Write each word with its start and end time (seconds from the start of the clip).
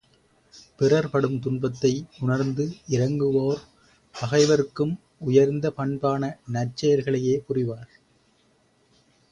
பிறர் 0.77 1.09
படும் 1.09 1.39
துன்பத்தை 1.39 1.91
உணர்ந்து 2.19 2.65
இரங்குவோர் 2.87 3.61
பகைவர்க்கும் 4.15 4.95
உயர்ந்த 5.19 5.71
பண்பான 5.71 6.21
நற்செயல்களையே 6.53 7.37
புரிவர். 7.47 7.89